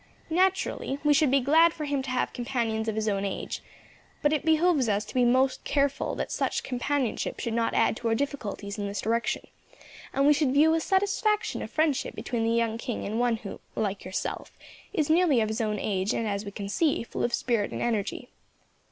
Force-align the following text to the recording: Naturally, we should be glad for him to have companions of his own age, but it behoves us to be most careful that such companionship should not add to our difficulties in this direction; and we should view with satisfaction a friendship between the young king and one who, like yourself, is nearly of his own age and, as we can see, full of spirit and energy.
Naturally, 0.31 0.97
we 1.03 1.13
should 1.13 1.29
be 1.29 1.39
glad 1.39 1.73
for 1.73 1.85
him 1.85 2.01
to 2.01 2.09
have 2.09 2.33
companions 2.33 2.87
of 2.87 2.95
his 2.95 3.07
own 3.07 3.23
age, 3.23 3.61
but 4.23 4.33
it 4.33 4.43
behoves 4.43 4.89
us 4.89 5.05
to 5.05 5.13
be 5.13 5.23
most 5.23 5.63
careful 5.63 6.15
that 6.15 6.31
such 6.31 6.63
companionship 6.63 7.39
should 7.39 7.53
not 7.53 7.75
add 7.75 7.95
to 7.97 8.07
our 8.07 8.15
difficulties 8.15 8.79
in 8.79 8.87
this 8.87 8.99
direction; 8.99 9.45
and 10.11 10.25
we 10.25 10.33
should 10.33 10.53
view 10.55 10.71
with 10.71 10.81
satisfaction 10.81 11.61
a 11.61 11.67
friendship 11.67 12.15
between 12.15 12.43
the 12.43 12.49
young 12.49 12.79
king 12.79 13.05
and 13.05 13.19
one 13.19 13.35
who, 13.35 13.59
like 13.75 14.03
yourself, 14.03 14.51
is 14.91 15.07
nearly 15.07 15.39
of 15.39 15.49
his 15.49 15.61
own 15.61 15.77
age 15.77 16.15
and, 16.15 16.27
as 16.27 16.45
we 16.45 16.49
can 16.51 16.67
see, 16.67 17.03
full 17.03 17.23
of 17.23 17.31
spirit 17.31 17.69
and 17.69 17.83
energy. 17.83 18.29